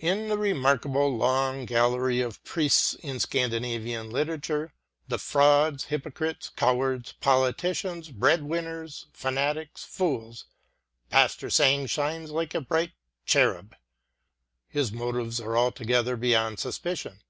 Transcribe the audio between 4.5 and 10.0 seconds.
ŌĆö the frauds, hypocrites, cowards, politicians, breadwinners, fanatics,